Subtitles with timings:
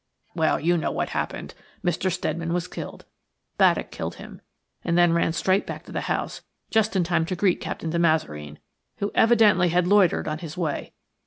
[0.33, 0.59] "Well!
[0.59, 1.53] you know what happened.
[1.85, 2.11] Mr.
[2.11, 3.05] Steadman was killed.
[3.59, 4.41] Baddock killed him,
[4.83, 7.99] and then ran straight back to the house, just in time to greet Captain de
[7.99, 8.57] Mazareen,
[8.97, 10.93] who evidently had loitered on his way.